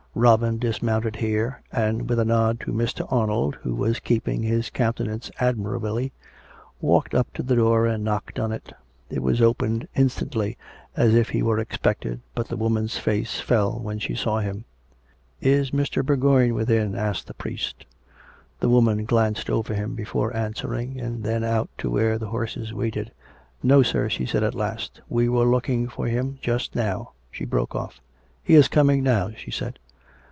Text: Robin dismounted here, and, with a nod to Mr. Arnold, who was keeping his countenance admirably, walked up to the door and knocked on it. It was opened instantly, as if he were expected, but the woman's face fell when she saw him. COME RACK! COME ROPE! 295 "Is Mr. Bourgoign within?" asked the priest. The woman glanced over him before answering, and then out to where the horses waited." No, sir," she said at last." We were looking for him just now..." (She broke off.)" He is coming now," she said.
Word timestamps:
Robin 0.13 0.57
dismounted 0.59 1.15
here, 1.15 1.61
and, 1.71 2.09
with 2.09 2.19
a 2.19 2.25
nod 2.25 2.59
to 2.59 2.73
Mr. 2.73 3.07
Arnold, 3.09 3.55
who 3.61 3.73
was 3.73 4.01
keeping 4.01 4.43
his 4.43 4.69
countenance 4.69 5.31
admirably, 5.39 6.11
walked 6.81 7.15
up 7.15 7.31
to 7.33 7.41
the 7.41 7.55
door 7.55 7.85
and 7.85 8.03
knocked 8.03 8.37
on 8.37 8.51
it. 8.51 8.73
It 9.09 9.23
was 9.23 9.41
opened 9.41 9.87
instantly, 9.95 10.57
as 10.97 11.15
if 11.15 11.29
he 11.29 11.41
were 11.41 11.59
expected, 11.59 12.19
but 12.35 12.49
the 12.49 12.57
woman's 12.57 12.97
face 12.97 13.39
fell 13.39 13.79
when 13.79 13.99
she 13.99 14.13
saw 14.13 14.39
him. 14.39 14.65
COME 15.41 15.49
RACK! 15.49 15.69
COME 15.71 15.79
ROPE! 15.79 15.87
295 15.87 15.87
"Is 15.87 15.89
Mr. 16.03 16.05
Bourgoign 16.05 16.53
within?" 16.55 16.93
asked 16.95 17.27
the 17.27 17.33
priest. 17.33 17.85
The 18.59 18.67
woman 18.69 19.05
glanced 19.05 19.49
over 19.49 19.73
him 19.73 19.95
before 19.95 20.35
answering, 20.35 20.99
and 20.99 21.23
then 21.23 21.45
out 21.45 21.69
to 21.77 21.89
where 21.89 22.17
the 22.17 22.27
horses 22.27 22.73
waited." 22.73 23.13
No, 23.63 23.81
sir," 23.81 24.09
she 24.09 24.25
said 24.25 24.43
at 24.43 24.55
last." 24.55 24.99
We 25.09 25.29
were 25.29 25.45
looking 25.45 25.87
for 25.87 26.07
him 26.07 26.37
just 26.41 26.75
now..." 26.75 27.13
(She 27.31 27.45
broke 27.45 27.73
off.)" 27.73 28.01
He 28.43 28.55
is 28.55 28.67
coming 28.67 29.03
now," 29.03 29.29
she 29.37 29.51
said. 29.51 29.79